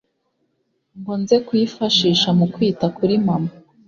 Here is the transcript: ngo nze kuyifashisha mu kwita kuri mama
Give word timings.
ngo 0.99 1.13
nze 1.21 1.37
kuyifashisha 1.47 2.29
mu 2.39 2.45
kwita 2.53 2.85
kuri 2.97 3.13
mama 3.25 3.51